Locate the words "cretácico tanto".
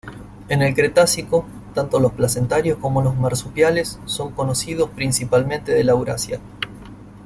0.73-1.99